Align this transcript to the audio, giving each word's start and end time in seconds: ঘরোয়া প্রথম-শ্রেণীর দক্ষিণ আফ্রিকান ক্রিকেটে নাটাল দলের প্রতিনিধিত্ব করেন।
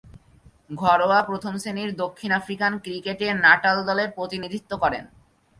ঘরোয়া 0.75 1.19
প্রথম-শ্রেণীর 1.23 1.91
দক্ষিণ 1.95 2.31
আফ্রিকান 2.31 2.71
ক্রিকেটে 2.79 3.27
নাটাল 3.43 3.77
দলের 3.85 4.09
প্রতিনিধিত্ব 4.11 4.71
করেন। 4.77 5.03